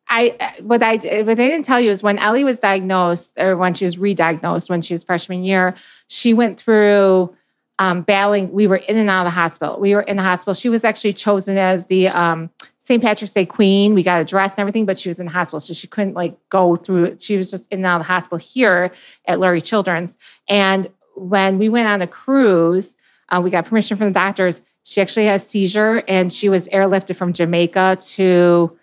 I 0.09 0.55
what 0.61 0.83
I 0.83 0.97
what 0.97 1.31
I 1.31 1.35
didn't 1.35 1.63
tell 1.63 1.79
you 1.79 1.93
is 1.93 2.03
when 2.03 2.19
Ellie 2.19 2.43
was 2.43 2.59
diagnosed 2.59 3.33
or 3.39 3.57
when 3.57 3.75
she 3.75 3.85
was 3.85 3.97
re-diagnosed 3.97 4.71
when 4.71 4.83
she 4.83 4.93
was 4.93 5.05
freshman 5.05 5.45
year, 5.45 5.77
she 6.09 6.35
went 6.35 6.61
through 6.61 7.33
um, 7.79 8.03
battling. 8.03 8.53
We 8.53 8.67
were 8.67 8.77
in 8.77 8.97
and 8.97 9.09
out 9.09 9.27
of 9.27 9.27
the 9.27 9.39
hospital. 9.39 9.79
We 9.79 9.95
were 9.95 10.03
in 10.03 10.17
the 10.17 10.23
hospital. 10.23 10.55
She 10.55 10.69
was 10.69 10.85
actually 10.85 11.13
chosen 11.13 11.57
as 11.59 11.87
the 11.87 12.09
um, 12.09 12.51
St. 12.79 13.03
Patrick's 13.03 13.35
Day 13.35 13.47
Queen. 13.47 13.95
We 13.95 14.03
got 14.03 14.21
a 14.21 14.25
dress 14.25 14.55
and 14.55 14.61
everything, 14.61 14.87
but 14.87 14.99
she 14.99 15.09
was 15.09 15.21
in 15.21 15.27
the 15.27 15.33
hospital, 15.33 15.61
so 15.61 15.75
she 15.75 15.87
couldn't 15.87 16.15
like 16.15 16.37
go 16.49 16.77
through. 16.77 17.19
She 17.19 17.37
was 17.37 17.51
just 17.51 17.71
in 17.73 17.81
and 17.81 17.87
out 17.87 18.01
of 18.01 18.07
the 18.07 18.13
hospital 18.13 18.39
here 18.39 18.91
at 19.27 19.39
Lurie 19.39 19.63
Children's. 19.63 20.17
And 20.49 20.91
when 21.15 21.59
we 21.59 21.69
went 21.69 21.89
on 21.89 22.03
a 22.03 22.07
cruise, 22.07 22.97
uh, 23.29 23.41
we 23.43 23.51
got 23.51 23.67
permission 23.67 23.97
from 23.97 24.09
the 24.09 24.13
doctors. 24.13 24.63
She 24.83 25.01
actually 25.01 25.27
had 25.27 25.37
a 25.37 25.39
seizure, 25.39 26.03
and 26.09 26.33
she 26.33 26.49
was 26.49 26.69
airlifted 26.69 27.17
from 27.17 27.33
Jamaica 27.33 27.99
to 28.15 28.78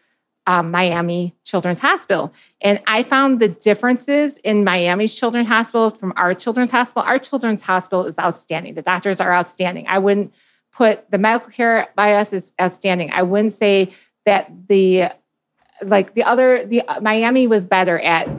um, 0.48 0.72
Miami 0.72 1.36
Children's 1.44 1.80
Hospital. 1.80 2.34
And 2.62 2.82
I 2.88 3.04
found 3.04 3.40
the 3.40 3.48
differences 3.48 4.38
in 4.40 4.64
Miami's 4.64 5.14
Children's 5.14 5.48
Hospital 5.48 5.90
from 5.90 6.14
our 6.16 6.34
Children's 6.34 6.72
Hospital. 6.72 7.08
Our 7.08 7.20
Children's 7.20 7.62
Hospital 7.62 8.06
is 8.06 8.20
outstanding. 8.20 8.76
The 8.76 8.82
doctors 8.82 9.20
are 9.20 9.34
outstanding. 9.34 9.86
I 9.88 10.00
wouldn't 10.00 10.34
put 10.72 11.10
the 11.10 11.18
medical 11.18 11.52
care 11.52 11.88
by 11.96 12.16
us 12.16 12.34
is 12.34 12.52
outstanding. 12.62 13.12
I 13.12 13.24
wouldn't 13.24 13.54
say 13.54 13.94
that 14.26 14.52
the 14.68 15.10
like 15.82 16.14
the 16.14 16.24
other 16.24 16.66
the 16.66 16.84
Miami 17.02 17.48
was 17.48 17.66
better 17.66 18.00
at 18.00 18.30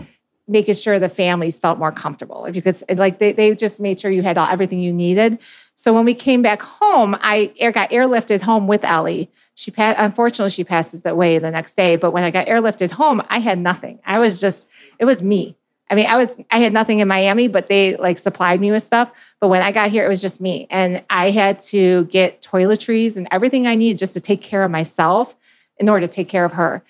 making 0.49 0.75
sure 0.75 0.99
the 0.99 1.09
families 1.09 1.59
felt 1.59 1.79
more 1.79 1.93
comfortable. 1.93 2.45
If 2.45 2.57
you 2.57 2.63
could, 2.63 2.77
like, 2.97 3.19
they, 3.19 3.33
they 3.33 3.55
just 3.55 3.81
made 3.81 3.99
sure 3.99 4.11
you 4.11 4.23
had 4.23 4.39
all, 4.39 4.47
everything 4.47 4.79
you 4.79 4.93
needed. 4.93 5.41
So 5.77 5.93
when 5.93 6.07
we 6.07 6.15
came 6.15 6.41
back 6.41 6.63
home, 6.63 7.17
I 7.21 7.53
air, 7.59 7.71
got 7.71 7.91
airlifted 7.91 8.41
home 8.41 8.67
with 8.67 8.83
Ellie. 8.83 9.31
She 9.55 9.71
passed, 9.71 10.01
unfortunately, 10.01 10.51
she 10.51 10.65
passes 10.65 11.05
away 11.05 11.39
the 11.39 11.51
next 11.51 11.77
day. 11.77 11.97
But 11.97 12.13
when 12.13 12.25
I 12.25 12.31
got 12.31 12.47
airlifted 12.47 12.91
home, 12.91 13.23
I 13.29 13.39
had 13.39 13.59
nothing. 13.59 14.01
I 14.05 14.19
was 14.19 14.41
just, 14.41 14.67
it 14.99 15.05
was 15.05 15.23
me. 15.23 15.55
I 15.91 15.95
mean, 15.95 16.07
I 16.07 16.17
was, 16.17 16.37
I 16.51 16.59
had 16.59 16.73
nothing 16.73 17.01
in 17.01 17.09
Miami, 17.09 17.47
but 17.47 17.69
they 17.69 17.97
like 17.97 18.19
supplied 18.19 18.61
me 18.61 18.73
with 18.73 18.83
stuff. 18.83 19.13
But 19.39 19.49
when 19.49 19.63
I 19.63 19.71
got 19.71 19.91
here, 19.91 20.05
it 20.05 20.09
was 20.09 20.23
just 20.23 20.41
me. 20.41 20.67
And 20.71 21.05
I 21.11 21.31
had 21.31 21.61
to 21.61 22.07
get 22.07 22.41
toiletries 22.41 23.17
and 23.19 23.29
everything 23.31 23.67
I 23.67 23.75
needed 23.75 23.99
just 23.99 24.15
to 24.15 24.21
take 24.21 24.41
care 24.43 24.65
of 24.65 24.71
myself 24.71 25.37
in 25.79 25.89
order 25.89 26.07
to 26.07 26.13
take 26.13 26.29
care 26.29 26.45
of 26.45 26.53
her. 26.53 26.83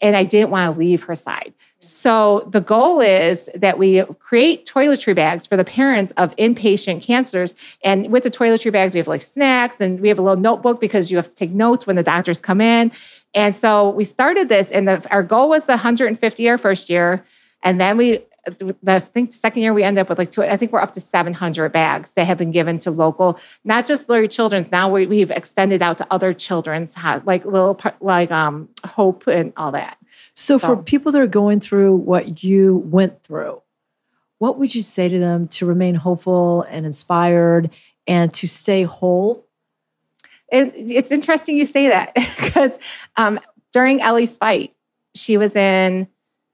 And 0.00 0.16
I 0.16 0.24
didn't 0.24 0.50
want 0.50 0.74
to 0.74 0.78
leave 0.78 1.04
her 1.04 1.14
side. 1.14 1.54
So 1.78 2.48
the 2.50 2.60
goal 2.60 3.00
is 3.00 3.48
that 3.54 3.78
we 3.78 4.02
create 4.18 4.66
toiletry 4.66 5.14
bags 5.14 5.46
for 5.46 5.56
the 5.56 5.64
parents 5.64 6.12
of 6.12 6.34
inpatient 6.36 7.02
cancers. 7.02 7.54
And 7.82 8.10
with 8.10 8.22
the 8.22 8.30
toiletry 8.30 8.72
bags, 8.72 8.94
we 8.94 8.98
have 8.98 9.08
like 9.08 9.22
snacks 9.22 9.80
and 9.80 10.00
we 10.00 10.08
have 10.08 10.18
a 10.18 10.22
little 10.22 10.40
notebook 10.40 10.80
because 10.80 11.10
you 11.10 11.16
have 11.16 11.28
to 11.28 11.34
take 11.34 11.52
notes 11.52 11.86
when 11.86 11.96
the 11.96 12.02
doctors 12.02 12.40
come 12.40 12.60
in. 12.60 12.92
And 13.34 13.54
so 13.54 13.90
we 13.90 14.04
started 14.04 14.48
this, 14.48 14.70
and 14.70 14.88
the, 14.88 15.06
our 15.10 15.22
goal 15.22 15.50
was 15.50 15.68
150 15.68 16.48
our 16.48 16.58
first 16.58 16.88
year. 16.88 17.24
And 17.62 17.78
then 17.80 17.98
we, 17.98 18.20
I 18.86 18.98
think 18.98 19.32
second 19.32 19.62
year 19.62 19.74
we 19.74 19.82
end 19.82 19.98
up 19.98 20.08
with 20.08 20.18
like 20.18 20.30
two, 20.30 20.42
I 20.42 20.56
think 20.56 20.72
we're 20.72 20.80
up 20.80 20.92
to 20.92 21.00
700 21.00 21.70
bags 21.70 22.12
that 22.12 22.26
have 22.26 22.38
been 22.38 22.52
given 22.52 22.78
to 22.80 22.90
local, 22.90 23.38
not 23.64 23.86
just 23.86 24.08
Lurie 24.08 24.30
Children's. 24.30 24.70
Now 24.70 24.88
we, 24.88 25.20
have 25.20 25.30
extended 25.30 25.82
out 25.82 25.98
to 25.98 26.06
other 26.10 26.32
children's, 26.32 26.96
like 27.24 27.44
little, 27.44 27.80
like 28.00 28.30
um, 28.30 28.68
Hope 28.84 29.26
and 29.26 29.52
all 29.56 29.72
that. 29.72 29.98
So, 30.34 30.58
so, 30.58 30.66
for 30.66 30.82
people 30.82 31.12
that 31.12 31.20
are 31.20 31.26
going 31.26 31.60
through 31.60 31.96
what 31.96 32.42
you 32.44 32.76
went 32.76 33.22
through, 33.22 33.62
what 34.38 34.58
would 34.58 34.74
you 34.74 34.82
say 34.82 35.08
to 35.08 35.18
them 35.18 35.48
to 35.48 35.66
remain 35.66 35.94
hopeful 35.94 36.62
and 36.62 36.84
inspired 36.84 37.70
and 38.06 38.32
to 38.34 38.46
stay 38.46 38.82
whole? 38.82 39.46
It, 40.52 40.72
it's 40.76 41.10
interesting 41.10 41.56
you 41.56 41.66
say 41.66 41.88
that 41.88 42.14
because 42.14 42.78
um, 43.16 43.40
during 43.72 44.00
Ellie's 44.00 44.36
fight, 44.36 44.74
she 45.14 45.36
was 45.36 45.56
in, 45.56 46.08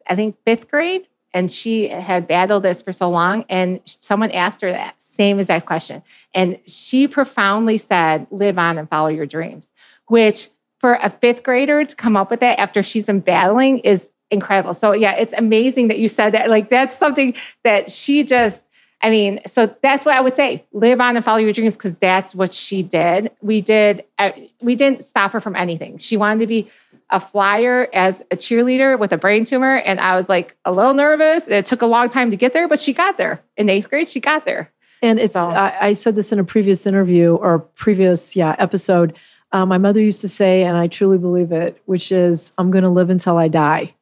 I 0.09 0.15
think, 0.15 0.37
fifth 0.47 0.69
grade, 0.69 1.09
and 1.35 1.51
she 1.51 1.89
had 1.89 2.27
battled 2.27 2.63
this 2.63 2.83
for 2.83 2.93
so 2.93 3.11
long. 3.11 3.45
And 3.49 3.81
someone 3.85 4.31
asked 4.31 4.61
her 4.61 4.71
that 4.71 5.01
same 5.01 5.39
exact 5.39 5.67
question. 5.67 6.03
And 6.35 6.59
she 6.67 7.09
profoundly 7.09 7.79
said, 7.79 8.27
Live 8.31 8.59
on 8.59 8.79
and 8.79 8.89
follow 8.89 9.09
your 9.09 9.27
dreams, 9.27 9.73
which 10.07 10.49
for 10.79 10.95
a 10.95 11.11
fifth 11.11 11.43
grader 11.43 11.85
to 11.85 11.97
come 11.97 12.17
up 12.17 12.31
with 12.31 12.41
that 12.41 12.59
after 12.59 12.83
she's 12.83 13.07
been 13.07 13.21
battling 13.21 13.79
is 13.81 14.11
incredible. 14.31 14.75
So 14.75 14.93
yeah, 14.93 15.15
it's 15.15 15.33
amazing 15.35 15.89
that 15.89 15.99
you 15.99 16.09
said 16.09 16.31
that. 16.31 16.51
Like 16.51 16.69
that's 16.69 16.97
something 16.97 17.35
that 17.65 17.91
she 17.91 18.25
just 18.25 18.69
I 19.05 19.11
mean, 19.11 19.41
so 19.49 19.75
that's 19.83 20.05
what 20.05 20.15
I 20.15 20.21
would 20.21 20.35
say. 20.35 20.65
Live 20.73 21.01
on 21.01 21.17
and 21.17 21.25
follow 21.25 21.39
your 21.39 21.53
dreams 21.53 21.77
because 21.77 21.99
that's 21.99 22.37
what 22.37 22.55
she 22.55 22.85
did. 22.85 23.33
We 23.41 23.61
did 23.61 24.05
uh, 24.19 24.31
we 24.61 24.77
didn't 24.77 25.05
stop 25.05 25.33
her 25.33 25.41
from 25.41 25.57
anything. 25.57 25.99
She 25.99 26.17
wanted 26.17 26.41
to 26.41 26.47
be 26.47 26.69
a 27.13 27.21
flyer 27.21 27.89
as 27.93 28.23
a 28.31 28.37
cheerleader 28.37 28.99
with 28.99 29.13
a 29.13 29.19
brain 29.19 29.45
tumor 29.45 29.77
and 29.77 30.01
I 30.01 30.17
was 30.17 30.29
like 30.29 30.57
a 30.65 30.73
little 30.73 30.95
nervous. 30.95 31.49
It 31.49 31.67
took 31.67 31.83
a 31.83 31.87
long 31.87 32.09
time 32.09 32.33
to 32.33 32.37
get 32.37 32.53
there, 32.53 32.67
but 32.67 32.81
she 32.81 32.93
got 32.93 33.19
there. 33.19 33.43
In 33.57 33.69
8th 33.69 33.89
grade, 33.89 34.09
she 34.09 34.19
got 34.19 34.45
there. 34.45 34.73
And 35.03 35.21
it's 35.21 35.35
so. 35.35 35.51
I, 35.51 35.89
I 35.89 35.93
said 35.93 36.17
this 36.17 36.33
in 36.33 36.39
a 36.39 36.45
previous 36.45 36.87
interview 36.87 37.35
or 37.35 37.61
previous 37.61 38.35
yeah, 38.35 38.57
episode 38.59 39.15
uh, 39.53 39.67
my 39.67 39.79
mother 39.79 40.01
used 40.01 40.23
to 40.23 40.29
say, 40.29 40.63
and 40.63 40.77
I 40.77 40.87
truly 40.87 41.19
believe 41.19 41.53
it, 41.53 41.81
which 41.85 42.11
is, 42.11 42.53
I'm 42.57 42.71
going 42.71 42.85
to 42.85 42.91
live 42.91 43.11
until 43.11 43.37
I 43.37 43.49
die. 43.49 43.95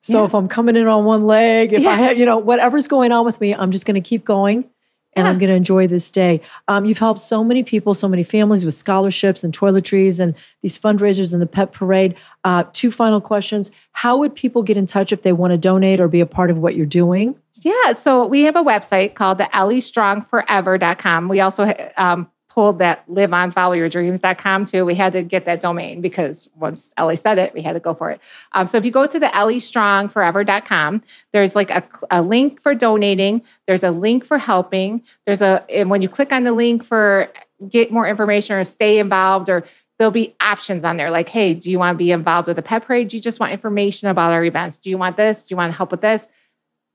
So 0.00 0.20
yeah. 0.20 0.24
if 0.24 0.34
I'm 0.34 0.48
coming 0.48 0.76
in 0.76 0.86
on 0.86 1.04
one 1.04 1.26
leg, 1.26 1.72
if 1.72 1.82
yeah. 1.82 1.90
I 1.90 1.94
have, 1.94 2.18
you 2.18 2.26
know, 2.26 2.38
whatever's 2.38 2.88
going 2.88 3.12
on 3.12 3.24
with 3.24 3.40
me, 3.40 3.54
I'm 3.54 3.70
just 3.70 3.86
going 3.86 4.02
to 4.02 4.06
keep 4.06 4.24
going 4.24 4.68
and 5.14 5.26
yeah. 5.26 5.30
I'm 5.30 5.38
going 5.38 5.50
to 5.50 5.56
enjoy 5.56 5.86
this 5.86 6.10
day. 6.10 6.40
Um, 6.68 6.84
you've 6.84 6.98
helped 6.98 7.20
so 7.20 7.42
many 7.42 7.62
people, 7.62 7.94
so 7.94 8.08
many 8.08 8.22
families 8.22 8.64
with 8.64 8.74
scholarships 8.74 9.42
and 9.42 9.56
toiletries 9.56 10.20
and 10.20 10.34
these 10.62 10.78
fundraisers 10.78 11.32
and 11.32 11.42
the 11.42 11.46
pet 11.46 11.72
parade. 11.72 12.16
Uh, 12.44 12.64
two 12.72 12.90
final 12.90 13.20
questions. 13.20 13.70
How 13.92 14.16
would 14.16 14.34
people 14.34 14.62
get 14.62 14.76
in 14.76 14.86
touch 14.86 15.12
if 15.12 15.22
they 15.22 15.32
want 15.32 15.52
to 15.52 15.58
donate 15.58 16.00
or 16.00 16.08
be 16.08 16.20
a 16.20 16.26
part 16.26 16.50
of 16.50 16.58
what 16.58 16.76
you're 16.76 16.86
doing? 16.86 17.36
Yeah, 17.62 17.92
so 17.92 18.26
we 18.26 18.42
have 18.42 18.56
a 18.56 18.62
website 18.62 19.14
called 19.14 19.38
the 19.38 19.44
elliestrongforever.com. 19.44 21.28
We 21.28 21.40
also 21.40 21.74
um, 21.96 22.30
pulled 22.50 22.80
that 22.80 23.04
live 23.06 23.32
on 23.32 23.52
follow 23.52 23.74
your 23.74 23.88
dreams.com 23.88 24.64
too. 24.64 24.84
We 24.84 24.96
had 24.96 25.12
to 25.14 25.22
get 25.22 25.44
that 25.46 25.60
domain 25.60 26.00
because 26.00 26.50
once 26.56 26.92
Ellie 26.96 27.16
said 27.16 27.38
it, 27.38 27.54
we 27.54 27.62
had 27.62 27.74
to 27.74 27.80
go 27.80 27.94
for 27.94 28.10
it. 28.10 28.20
Um, 28.52 28.66
so 28.66 28.76
if 28.76 28.84
you 28.84 28.90
go 28.90 29.06
to 29.06 29.18
the 29.18 29.28
elliestrongforever.com, 29.28 31.02
there's 31.32 31.54
like 31.54 31.70
a, 31.70 31.82
a 32.10 32.20
link 32.20 32.60
for 32.60 32.74
donating. 32.74 33.42
There's 33.66 33.84
a 33.84 33.92
link 33.92 34.24
for 34.24 34.36
helping. 34.36 35.02
There's 35.26 35.40
a, 35.40 35.64
and 35.70 35.88
when 35.88 36.02
you 36.02 36.08
click 36.08 36.32
on 36.32 36.44
the 36.44 36.52
link 36.52 36.84
for 36.84 37.32
get 37.68 37.92
more 37.92 38.08
information 38.08 38.56
or 38.56 38.64
stay 38.64 38.98
involved 38.98 39.48
or 39.48 39.64
there'll 39.98 40.10
be 40.10 40.34
options 40.40 40.84
on 40.84 40.96
there 40.96 41.10
like, 41.10 41.28
hey, 41.28 41.54
do 41.54 41.70
you 41.70 41.78
want 41.78 41.94
to 41.94 41.98
be 41.98 42.10
involved 42.10 42.48
with 42.48 42.56
the 42.56 42.62
pet 42.62 42.84
parade? 42.84 43.08
Do 43.08 43.16
you 43.16 43.22
just 43.22 43.38
want 43.38 43.52
information 43.52 44.08
about 44.08 44.32
our 44.32 44.42
events? 44.44 44.78
Do 44.78 44.90
you 44.90 44.98
want 44.98 45.16
this? 45.16 45.46
Do 45.46 45.52
you 45.52 45.56
want 45.56 45.72
to 45.72 45.76
help 45.76 45.92
with 45.92 46.00
this? 46.00 46.26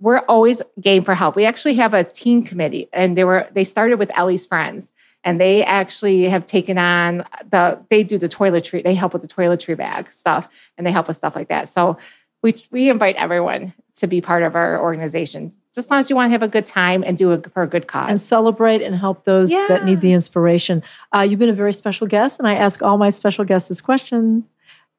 We're 0.02 0.20
always 0.28 0.62
game 0.82 1.04
for 1.04 1.16
help. 1.16 1.38
We 1.38 1.46
actually 1.46 1.76
have 1.76 1.94
a 1.94 2.04
team 2.04 2.44
committee 2.44 2.90
and 2.92 3.16
they 3.16 3.24
were 3.24 3.48
they 3.54 3.64
started 3.64 4.00
with 4.00 4.12
Ellie's 4.18 4.46
friends 4.46 4.92
and 5.26 5.42
they 5.42 5.64
actually 5.64 6.24
have 6.30 6.46
taken 6.46 6.78
on 6.78 7.26
the 7.50 7.78
they 7.90 8.04
do 8.04 8.18
the 8.18 8.30
toiletry 8.30 8.84
they 8.84 8.94
help 8.94 9.12
with 9.12 9.22
the 9.22 9.28
toiletry 9.28 9.76
bag 9.76 10.10
stuff 10.12 10.48
and 10.78 10.88
they 10.88 10.92
help 10.92 11.08
with 11.08 11.18
stuff 11.18 11.36
like 11.36 11.50
that 11.50 11.68
so 11.68 11.98
we 12.42 12.56
we 12.72 12.90
invite 12.90 13.16
everyone 13.18 13.74
to 13.96 14.08
be 14.08 14.22
part 14.22 14.44
of 14.44 14.56
our 14.56 14.80
organization 14.82 15.52
just 15.74 15.88
as 15.88 15.92
long 15.92 16.00
as 16.00 16.10
you 16.10 16.16
want 16.16 16.30
to 16.30 16.32
have 16.32 16.44
a 16.44 16.48
good 16.48 16.66
time 16.66 17.04
and 17.04 17.18
do 17.18 17.32
it 17.32 17.52
for 17.52 17.64
a 17.64 17.68
good 17.68 17.88
cause 17.88 18.08
and 18.08 18.20
celebrate 18.20 18.82
and 18.82 18.96
help 18.96 19.26
those 19.26 19.52
yeah. 19.52 19.66
that 19.68 19.84
need 19.84 20.00
the 20.00 20.14
inspiration 20.14 20.82
uh, 21.14 21.22
you've 21.28 21.40
been 21.40 21.50
a 21.50 21.54
very 21.54 21.74
special 21.74 22.08
guest 22.08 22.40
and 22.40 22.48
i 22.48 22.56
ask 22.56 22.82
all 22.82 22.98
my 22.98 23.10
special 23.10 23.44
guests 23.44 23.68
this 23.68 23.82
question 23.82 24.46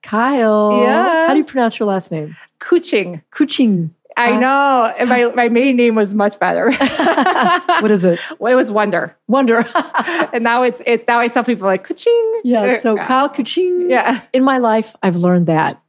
Kyle. 0.02 0.83
Yeah. 0.83 1.26
How 1.26 1.33
do 1.33 1.38
you 1.38 1.45
pronounce 1.45 1.80
your 1.80 1.88
last 1.88 2.12
name? 2.12 2.37
Cuiching. 2.61 3.23
Cuiching. 3.33 3.90
I 4.16 4.32
uh, 4.32 4.40
know. 4.40 4.94
And 4.99 5.08
my, 5.08 5.26
my 5.35 5.49
maiden 5.49 5.76
name 5.76 5.94
was 5.94 6.14
much 6.14 6.38
better. 6.38 6.73
what 7.80 7.90
is 7.90 8.04
it? 8.04 8.18
Well, 8.38 8.52
it 8.52 8.56
was 8.56 8.73
Wonder. 8.73 9.16
Wonder. 9.28 9.62
and 10.32 10.42
now 10.42 10.62
it's 10.62 10.82
it 10.87 11.06
now 11.06 11.20
I 11.20 11.28
tell 11.28 11.44
people 11.44 11.66
like 11.66 11.87
Cuiching. 11.87 12.40
Yeah. 12.42 12.78
So 12.78 12.96
Kyle 12.96 13.28
Cuiching. 13.28 13.90
Yeah. 13.90 14.23
In 14.32 14.42
my 14.42 14.58
life, 14.58 14.96
I've 15.02 15.16
learned 15.16 15.46
that. 15.46 15.82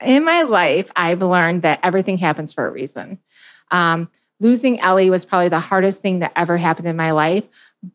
In 0.00 0.24
my 0.24 0.42
life, 0.42 0.90
I've 0.96 1.22
learned 1.22 1.62
that 1.62 1.80
everything 1.82 2.18
happens 2.18 2.52
for 2.52 2.66
a 2.66 2.70
reason. 2.70 3.18
Um, 3.70 4.10
losing 4.40 4.80
Ellie 4.80 5.10
was 5.10 5.24
probably 5.24 5.48
the 5.48 5.60
hardest 5.60 6.02
thing 6.02 6.20
that 6.20 6.32
ever 6.36 6.56
happened 6.56 6.88
in 6.88 6.96
my 6.96 7.10
life. 7.12 7.46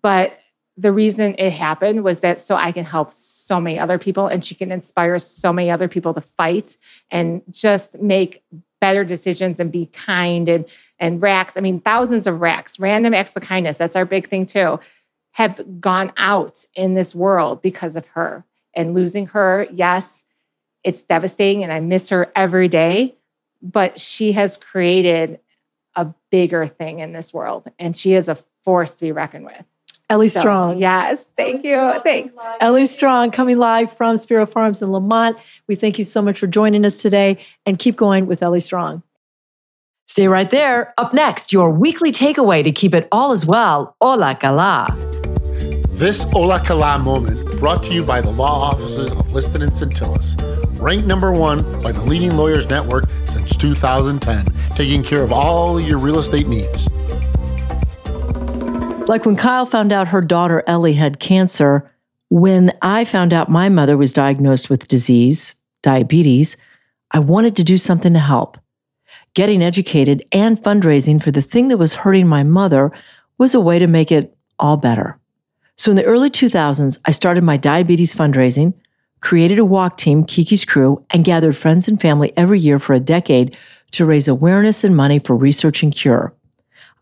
But 0.01 0.37
the 0.75 0.91
reason 0.91 1.35
it 1.37 1.51
happened 1.51 2.03
was 2.03 2.21
that 2.21 2.39
so 2.39 2.55
I 2.55 2.71
can 2.71 2.83
help 2.83 3.11
so 3.11 3.59
many 3.59 3.79
other 3.79 3.97
people 3.97 4.27
and 4.27 4.43
she 4.43 4.55
can 4.55 4.71
inspire 4.71 5.19
so 5.19 5.53
many 5.53 5.69
other 5.69 5.87
people 5.87 6.13
to 6.13 6.21
fight 6.21 6.77
and 7.11 7.41
just 7.51 8.01
make 8.01 8.43
better 8.83 9.05
decisions 9.05 9.61
and 9.61 9.71
be 9.71 9.85
kind 9.85 10.49
and 10.49 10.65
and 10.99 11.21
RAKs. 11.21 11.55
I 11.55 11.61
mean, 11.61 11.79
thousands 11.79 12.27
of 12.27 12.41
RAKs, 12.41 12.81
random 12.81 13.13
acts 13.13 13.33
of 13.37 13.41
kindness. 13.41 13.77
That's 13.77 13.95
our 13.95 14.03
big 14.03 14.27
thing 14.27 14.45
too. 14.45 14.77
Have 15.31 15.79
gone 15.79 16.11
out 16.17 16.65
in 16.75 16.93
this 16.93 17.15
world 17.15 17.61
because 17.61 17.95
of 17.95 18.05
her. 18.07 18.43
And 18.75 18.93
losing 18.93 19.27
her, 19.27 19.67
yes, 19.71 20.25
it's 20.83 21.05
devastating 21.05 21.63
and 21.63 21.71
I 21.71 21.79
miss 21.79 22.09
her 22.09 22.29
every 22.35 22.67
day, 22.67 23.15
but 23.61 24.01
she 24.01 24.33
has 24.33 24.57
created 24.57 25.39
a 25.95 26.07
bigger 26.29 26.67
thing 26.67 26.99
in 26.99 27.13
this 27.13 27.33
world 27.33 27.71
and 27.79 27.95
she 27.95 28.11
is 28.15 28.27
a 28.27 28.35
force 28.65 28.95
to 28.95 29.05
be 29.05 29.13
reckoned 29.13 29.45
with. 29.45 29.63
Ellie 30.09 30.29
so, 30.29 30.41
Strong. 30.41 30.77
Yes, 30.79 31.31
thank 31.37 31.63
you. 31.63 31.99
Thanks. 32.03 32.35
Ellie 32.59 32.87
Strong 32.87 33.31
coming 33.31 33.57
live 33.57 33.95
from 33.95 34.17
Spero 34.17 34.45
Farms 34.45 34.81
in 34.81 34.91
Lamont. 34.91 35.37
We 35.67 35.75
thank 35.75 35.97
you 35.97 36.05
so 36.05 36.21
much 36.21 36.39
for 36.39 36.47
joining 36.47 36.85
us 36.85 37.01
today 37.01 37.37
and 37.65 37.79
keep 37.79 37.95
going 37.95 38.27
with 38.27 38.43
Ellie 38.43 38.59
Strong. 38.59 39.03
Stay 40.07 40.27
right 40.27 40.49
there. 40.49 40.93
Up 40.99 41.13
next, 41.13 41.51
your 41.51 41.71
weekly 41.71 42.11
takeaway 42.11 42.63
to 42.63 42.71
keep 42.71 42.93
it 42.93 43.07
all 43.11 43.31
as 43.31 43.45
well. 43.45 43.95
Ola 43.99 44.35
Kala. 44.35 44.95
This 45.93 46.25
Ola 46.35 46.59
Kala 46.59 46.99
moment 46.99 47.59
brought 47.59 47.83
to 47.83 47.93
you 47.93 48.03
by 48.03 48.19
the 48.19 48.29
law 48.29 48.61
offices 48.61 49.11
of 49.11 49.31
Liston 49.31 49.61
and 49.61 49.71
Centillus. 49.71 50.35
Ranked 50.79 51.07
number 51.07 51.31
one 51.31 51.63
by 51.81 51.91
the 51.91 52.01
leading 52.01 52.35
lawyers 52.35 52.69
network 52.69 53.05
since 53.25 53.55
2010, 53.55 54.45
taking 54.75 55.01
care 55.01 55.23
of 55.23 55.31
all 55.31 55.79
your 55.79 55.97
real 55.97 56.19
estate 56.19 56.47
needs. 56.47 56.87
Like 59.05 59.25
when 59.25 59.35
Kyle 59.35 59.65
found 59.65 59.91
out 59.91 60.07
her 60.07 60.21
daughter 60.21 60.63
Ellie 60.65 60.93
had 60.93 61.19
cancer, 61.19 61.91
when 62.29 62.71
I 62.81 63.03
found 63.03 63.33
out 63.33 63.49
my 63.49 63.67
mother 63.67 63.97
was 63.97 64.13
diagnosed 64.13 64.69
with 64.69 64.87
disease, 64.87 65.55
diabetes, 65.81 66.55
I 67.11 67.19
wanted 67.19 67.57
to 67.57 67.65
do 67.65 67.77
something 67.77 68.13
to 68.13 68.19
help. 68.19 68.57
Getting 69.33 69.61
educated 69.61 70.23
and 70.31 70.57
fundraising 70.57 71.21
for 71.21 71.31
the 71.31 71.41
thing 71.41 71.67
that 71.67 71.77
was 71.77 71.95
hurting 71.95 72.27
my 72.27 72.43
mother 72.43 72.91
was 73.37 73.53
a 73.53 73.59
way 73.59 73.77
to 73.77 73.87
make 73.87 74.11
it 74.11 74.35
all 74.57 74.77
better. 74.77 75.19
So 75.75 75.91
in 75.91 75.97
the 75.97 76.05
early 76.05 76.29
2000s, 76.29 76.99
I 77.05 77.11
started 77.11 77.43
my 77.43 77.57
diabetes 77.57 78.15
fundraising, 78.15 78.73
created 79.19 79.59
a 79.59 79.65
walk 79.65 79.97
team, 79.97 80.23
Kiki's 80.23 80.63
Crew, 80.63 81.05
and 81.11 81.25
gathered 81.25 81.57
friends 81.57 81.89
and 81.89 81.99
family 81.99 82.31
every 82.37 82.59
year 82.59 82.79
for 82.79 82.93
a 82.93 82.99
decade 83.01 83.55
to 83.91 84.05
raise 84.05 84.27
awareness 84.29 84.83
and 84.83 84.95
money 84.95 85.19
for 85.19 85.35
research 85.35 85.83
and 85.83 85.93
cure. 85.93 86.33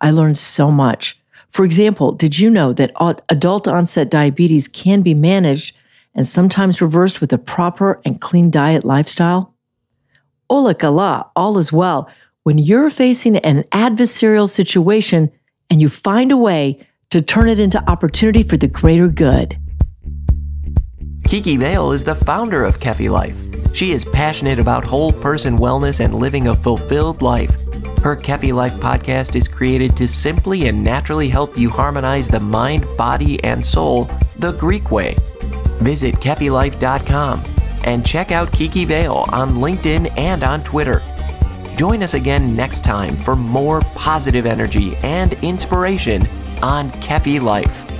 I 0.01 0.09
learned 0.09 0.37
so 0.37 0.71
much. 0.71 1.20
For 1.51 1.65
example, 1.65 2.13
did 2.13 2.39
you 2.39 2.49
know 2.49 2.71
that 2.73 2.93
adult 3.29 3.67
onset 3.67 4.09
diabetes 4.09 4.67
can 4.67 5.01
be 5.01 5.13
managed 5.13 5.75
and 6.15 6.25
sometimes 6.25 6.81
reversed 6.81 7.21
with 7.21 7.33
a 7.33 7.37
proper 7.37 8.01
and 8.05 8.19
clean 8.19 8.49
diet 8.49 8.85
lifestyle? 8.85 9.53
Ola 10.49 10.73
kala, 10.73 11.29
all 11.35 11.57
is 11.57 11.71
well 11.71 12.09
when 12.43 12.57
you're 12.57 12.89
facing 12.89 13.37
an 13.37 13.63
adversarial 13.71 14.49
situation 14.49 15.31
and 15.69 15.81
you 15.81 15.89
find 15.89 16.31
a 16.31 16.37
way 16.37 16.85
to 17.09 17.21
turn 17.21 17.49
it 17.49 17.59
into 17.59 17.89
opportunity 17.89 18.43
for 18.43 18.57
the 18.57 18.67
greater 18.67 19.07
good. 19.07 19.57
Kiki 21.25 21.57
Vale 21.57 21.91
is 21.91 22.03
the 22.03 22.15
founder 22.15 22.63
of 22.63 22.79
Kefi 22.79 23.09
Life. 23.09 23.37
She 23.75 23.91
is 23.91 24.03
passionate 24.03 24.59
about 24.59 24.83
whole 24.83 25.13
person 25.13 25.57
wellness 25.57 26.03
and 26.03 26.15
living 26.15 26.47
a 26.47 26.55
fulfilled 26.55 27.21
life. 27.21 27.55
Her 28.01 28.15
Kefi 28.15 28.51
Life 28.51 28.73
podcast 28.73 29.35
is 29.35 29.47
created 29.47 29.95
to 29.97 30.07
simply 30.07 30.67
and 30.67 30.83
naturally 30.83 31.29
help 31.29 31.55
you 31.55 31.69
harmonize 31.69 32.27
the 32.27 32.39
mind, 32.39 32.83
body, 32.97 33.41
and 33.43 33.63
soul 33.63 34.09
the 34.37 34.53
Greek 34.53 34.89
way. 34.89 35.15
Visit 35.77 36.15
KefiLife.com 36.15 37.43
and 37.83 38.03
check 38.03 38.31
out 38.31 38.51
Kiki 38.51 38.85
Vale 38.85 39.25
on 39.31 39.55
LinkedIn 39.55 40.17
and 40.17 40.43
on 40.43 40.63
Twitter. 40.63 41.03
Join 41.75 42.01
us 42.01 42.15
again 42.15 42.55
next 42.55 42.83
time 42.83 43.15
for 43.17 43.35
more 43.35 43.81
positive 43.93 44.47
energy 44.47 44.95
and 45.03 45.33
inspiration 45.43 46.27
on 46.63 46.89
Kefi 46.93 47.39
Life. 47.39 47.90